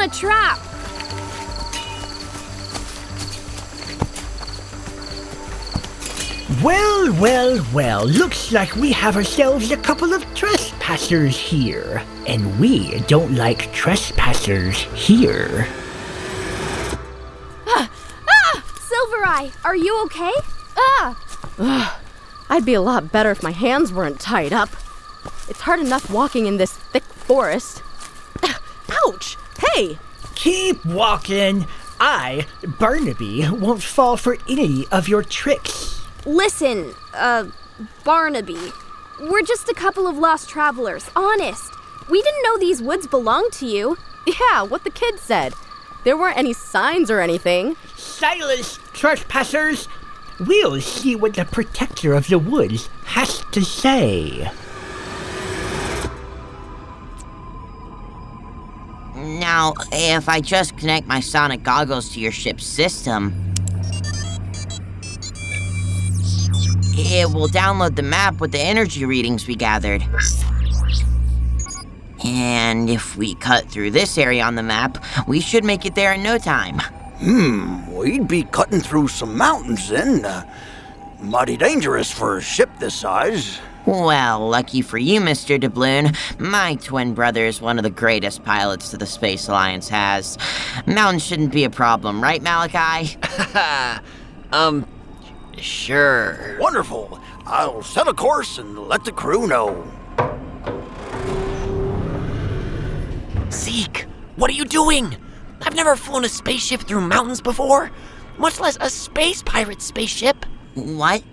[0.00, 0.58] on a trap!
[6.62, 12.02] Well, well, well, looks like we have ourselves a couple of trespassers here.
[12.26, 15.66] And we don't like trespassers here.
[17.66, 17.90] Ah,
[18.28, 20.32] ah, Silver Eye, are you okay?
[20.76, 22.00] Ah!
[22.50, 24.70] I'd be a lot better if my hands weren't tied up.
[25.48, 27.82] It's hard enough walking in this thick forest.
[28.42, 28.60] Ah,
[29.06, 29.36] ouch!
[29.60, 29.98] Hey!
[30.34, 31.66] Keep walking.
[32.00, 32.46] I,
[32.78, 36.00] Barnaby, won't fall for any of your tricks.
[36.24, 37.46] Listen, uh,
[38.04, 38.72] Barnaby.
[39.20, 41.74] We're just a couple of lost travelers, honest.
[42.08, 43.98] We didn't know these woods belonged to you.
[44.26, 45.52] Yeah, what the kid said.
[46.04, 47.76] There weren't any signs or anything.
[47.96, 49.88] Silence, trespassers!
[50.38, 54.50] We'll see what the protector of the woods has to say.
[59.20, 63.34] Now, if I just connect my sonic goggles to your ship's system,
[66.96, 70.04] it will download the map with the energy readings we gathered.
[72.24, 76.12] And if we cut through this area on the map, we should make it there
[76.12, 76.78] in no time.
[77.18, 80.24] Hmm, we'd be cutting through some mountains then.
[80.24, 80.50] Uh,
[81.20, 83.58] mighty dangerous for a ship this size.
[83.90, 85.58] Well, lucky for you, Mr.
[85.58, 90.38] Doubloon, my twin brother is one of the greatest pilots that the Space Alliance has.
[90.86, 93.18] Mountains shouldn't be a problem, right, Malachi?
[94.52, 94.86] um,
[95.58, 96.56] sure.
[96.60, 97.18] Wonderful.
[97.46, 99.84] I'll set a course and let the crew know.
[103.50, 105.16] Zeke, what are you doing?
[105.62, 107.90] I've never flown a spaceship through mountains before,
[108.38, 110.46] much less a space pirate spaceship.
[110.74, 111.24] What?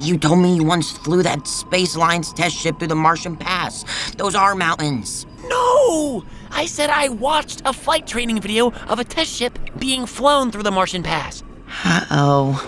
[0.00, 3.84] You told me you once flew that Space Alliance test ship through the Martian Pass.
[4.16, 5.26] Those are mountains.
[5.46, 6.24] No!
[6.50, 10.62] I said I watched a flight training video of a test ship being flown through
[10.62, 11.42] the Martian Pass.
[11.84, 12.64] Uh oh.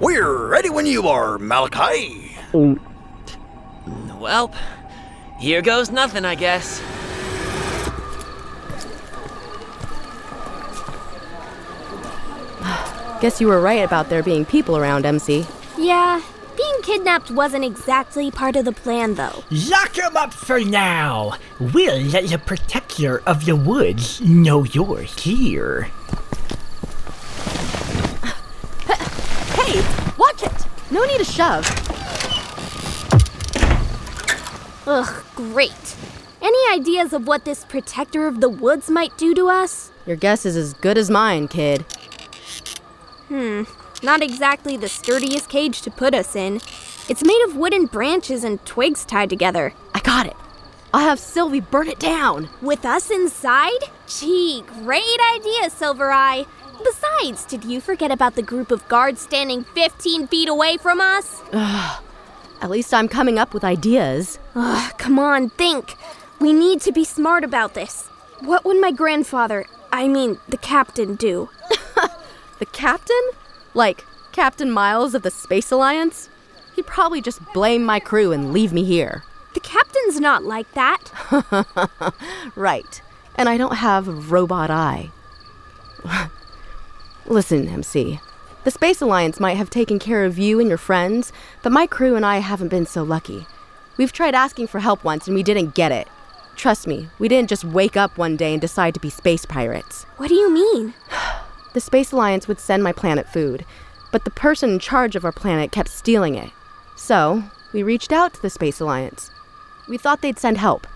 [0.00, 2.36] We're ready when you are, Malachi.
[4.18, 4.52] Well,
[5.38, 6.80] here goes nothing, I guess.
[13.22, 15.46] Guess you were right about there being people around, MC.
[15.78, 16.20] Yeah,
[16.56, 19.44] being kidnapped wasn't exactly part of the plan, though.
[19.48, 21.34] Lock him up for now.
[21.60, 25.82] We'll let the protector of the woods know you're here.
[29.54, 29.80] Hey,
[30.18, 30.66] watch it!
[30.90, 31.64] No need to shove.
[34.88, 35.96] Ugh, great.
[36.42, 39.92] Any ideas of what this protector of the woods might do to us?
[40.06, 41.86] Your guess is as good as mine, kid.
[43.28, 43.62] Hmm,
[44.02, 46.56] not exactly the sturdiest cage to put us in.
[47.08, 49.72] It's made of wooden branches and twigs tied together.
[49.94, 50.36] I got it.
[50.94, 52.50] I'll have Sylvie burn it down.
[52.60, 53.82] With us inside?
[54.06, 56.44] Gee, great idea, Silver Eye.
[56.84, 61.40] Besides, did you forget about the group of guards standing 15 feet away from us?
[61.52, 62.02] Ugh.
[62.60, 64.38] At least I'm coming up with ideas.
[64.54, 65.96] Ugh, come on, think.
[66.40, 68.06] We need to be smart about this.
[68.38, 71.48] What would my grandfather, I mean, the captain, do?
[72.62, 73.20] The captain?
[73.74, 76.28] Like, Captain Miles of the Space Alliance?
[76.76, 79.24] He'd probably just blame my crew and leave me here.
[79.54, 81.10] The captain's not like that.
[82.54, 83.02] Right.
[83.34, 85.10] And I don't have robot eye.
[87.26, 88.20] Listen, MC.
[88.62, 91.32] The Space Alliance might have taken care of you and your friends,
[91.64, 93.44] but my crew and I haven't been so lucky.
[93.96, 96.06] We've tried asking for help once and we didn't get it.
[96.54, 100.04] Trust me, we didn't just wake up one day and decide to be space pirates.
[100.16, 100.94] What do you mean?
[101.72, 103.64] The Space Alliance would send my planet food,
[104.10, 106.50] but the person in charge of our planet kept stealing it.
[106.96, 109.30] So, we reached out to the Space Alliance.
[109.88, 110.86] We thought they'd send help.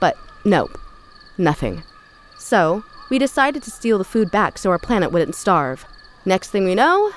[0.00, 0.78] But nope,
[1.38, 1.82] nothing.
[2.38, 5.86] So, we decided to steal the food back so our planet wouldn't starve.
[6.24, 7.12] Next thing we know,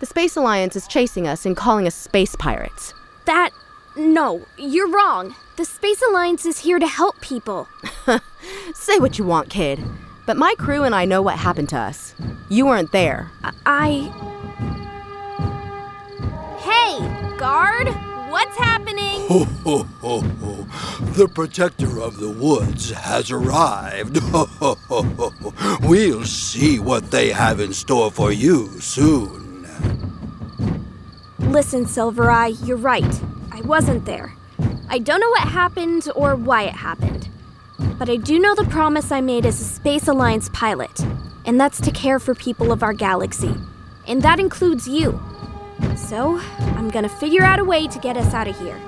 [0.00, 2.94] the Space Alliance is chasing us and calling us space pirates.
[3.26, 3.50] That.
[3.96, 5.34] No, you're wrong.
[5.56, 7.68] The Space Alliance is here to help people.
[8.74, 9.80] Say what you want, kid.
[10.30, 12.14] But my crew and I know what happened to us.
[12.48, 13.32] You weren't there.
[13.66, 14.12] I.
[16.60, 17.88] Hey, guard!
[18.30, 19.26] What's happening?
[19.26, 20.66] Ho, ho, ho, ho.
[21.14, 24.18] The protector of the woods has arrived.
[24.30, 25.76] Ho, ho, ho, ho, ho.
[25.82, 29.66] We'll see what they have in store for you soon.
[31.40, 33.20] Listen, Silver Eye, you're right.
[33.50, 34.32] I wasn't there.
[34.88, 37.19] I don't know what happened or why it happened.
[37.98, 41.04] But I do know the promise I made as a Space Alliance pilot,
[41.44, 43.54] and that's to care for people of our galaxy.
[44.06, 45.20] And that includes you.
[45.96, 46.38] So,
[46.76, 48.80] I'm gonna figure out a way to get us out of here.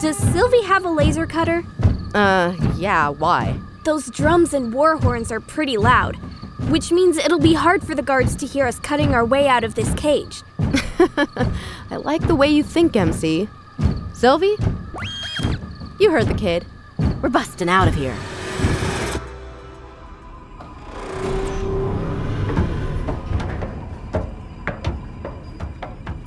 [0.00, 1.64] Does Sylvie have a laser cutter?
[2.14, 3.58] Uh, yeah, why?
[3.84, 6.16] Those drums and war horns are pretty loud,
[6.70, 9.64] which means it'll be hard for the guards to hear us cutting our way out
[9.64, 10.42] of this cage.
[10.58, 13.48] I like the way you think, MC.
[14.12, 14.56] Sylvie?
[15.98, 16.66] You heard the kid.
[17.22, 18.16] We're busting out of here.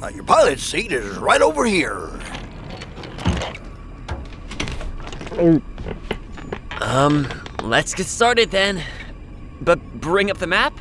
[0.01, 2.09] Uh, your pilot's seat is right over here.
[6.81, 7.27] Um,
[7.61, 8.83] let's get started then.
[9.61, 10.77] But bring up the map?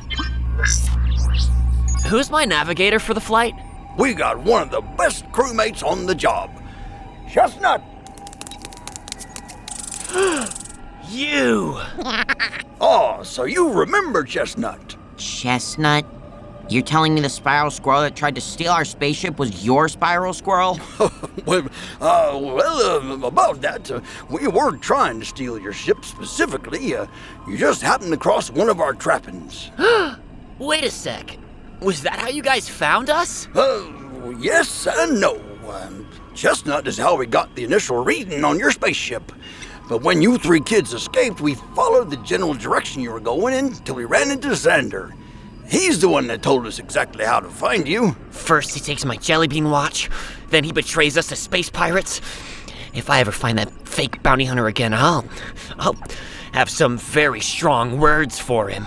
[2.07, 3.53] Who's my navigator for the flight?
[3.97, 6.51] We got one of the best crewmates on the job.
[7.31, 7.83] Chestnut.
[11.09, 11.79] You!
[12.85, 14.97] Oh, so you remember Chestnut?
[15.15, 16.05] Chestnut?
[16.69, 20.33] You're telling me the spiral squirrel that tried to steal our spaceship was your spiral
[20.33, 20.77] squirrel?
[21.45, 21.65] well,
[22.01, 26.93] uh, well uh, about that, uh, we weren't trying to steal your ship specifically.
[26.93, 27.05] Uh,
[27.47, 29.71] you just happened to cross one of our trappings.
[30.59, 31.37] Wait a sec.
[31.79, 33.47] Was that how you guys found us?
[33.55, 35.41] Uh, yes and no.
[35.69, 36.05] Um,
[36.35, 39.31] Chestnut is how we got the initial reading on your spaceship.
[39.89, 43.73] But when you three kids escaped, we followed the general direction you were going in
[43.73, 45.13] till we ran into Xander.
[45.67, 48.15] He's the one that told us exactly how to find you.
[48.29, 50.09] First, he takes my jellybean watch,
[50.49, 52.21] then he betrays us to space pirates.
[52.93, 55.25] If I ever find that fake bounty hunter again, I'll.
[55.79, 55.95] I'll
[56.53, 58.85] have some very strong words for him.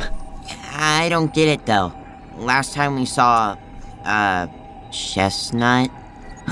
[0.73, 1.93] I don't get it though.
[2.37, 3.57] Last time we saw,
[4.05, 4.47] uh,
[4.93, 5.91] Chestnut,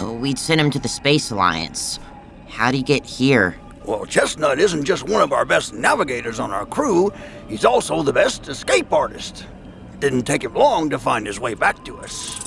[0.03, 2.01] we'd sent him to the Space Alliance.
[2.49, 3.57] How'd he get here?
[3.85, 7.13] Well, Chestnut isn't just one of our best navigators on our crew,
[7.49, 9.47] he's also the best escape artist.
[9.93, 12.41] It Didn't take him long to find his way back to us.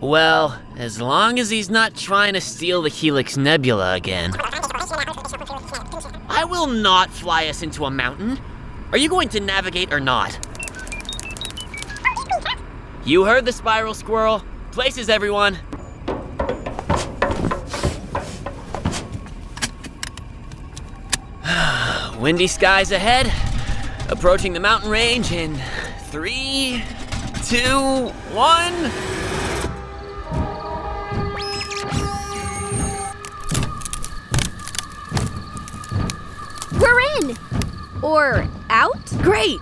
[0.00, 4.32] Well, as long as he's not trying to steal the Helix Nebula again.
[6.28, 8.38] I will not fly us into a mountain.
[8.92, 10.38] Are you going to navigate or not?
[13.04, 14.42] You heard the spiral squirrel.
[14.72, 15.58] Places, everyone.
[22.18, 23.32] Windy skies ahead.
[24.08, 25.60] Approaching the mountain range in
[26.10, 26.82] three,
[27.44, 28.72] two, one.
[36.80, 37.36] We're in!
[38.02, 39.04] Or out?
[39.22, 39.60] Great!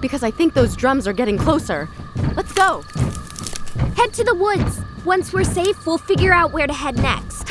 [0.00, 1.88] Because I think those drums are getting closer.
[2.36, 2.82] Let's go.
[3.96, 4.80] Head to the woods.
[5.04, 7.47] Once we're safe, we'll figure out where to head next.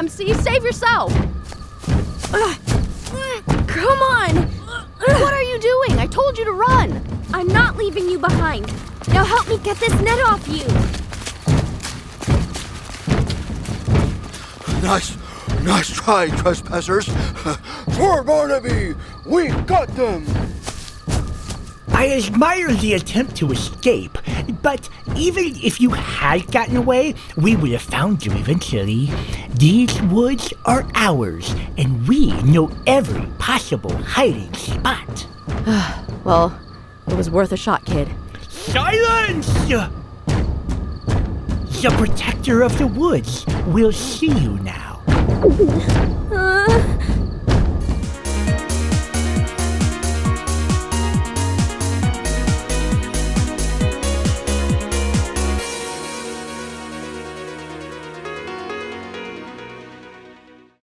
[0.00, 0.32] MC.
[0.32, 1.12] Save yourself.
[3.66, 4.34] Come on!
[4.96, 5.98] What are you doing?
[5.98, 7.06] I told you to run.
[7.34, 8.66] I'm not leaving you behind.
[9.08, 10.64] Now help me get this net off you.
[14.82, 15.18] Nice,
[15.64, 17.06] nice try, trespassers.
[17.94, 18.94] For Barnaby,
[19.26, 20.24] we got them.
[21.88, 24.16] I admire the attempt to escape,
[24.62, 29.10] but even if you had gotten away, we would have found you eventually.
[29.54, 35.26] These woods are ours, and we know every possible hiding spot.
[36.22, 36.60] Well,
[37.08, 38.06] it was worth a shot, kid.
[38.50, 39.46] Silence!
[41.80, 45.02] The protector of the woods will see you now.
[46.30, 47.29] Uh,